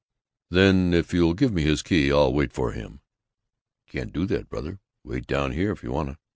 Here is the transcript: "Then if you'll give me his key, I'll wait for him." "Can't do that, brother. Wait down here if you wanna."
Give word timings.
"Then 0.49 0.95
if 0.95 1.13
you'll 1.13 1.35
give 1.35 1.53
me 1.53 1.61
his 1.61 1.83
key, 1.83 2.11
I'll 2.11 2.33
wait 2.33 2.51
for 2.53 2.71
him." 2.71 3.01
"Can't 3.85 4.11
do 4.11 4.25
that, 4.25 4.49
brother. 4.49 4.79
Wait 5.03 5.27
down 5.27 5.51
here 5.51 5.71
if 5.71 5.83
you 5.83 5.91
wanna." 5.91 6.17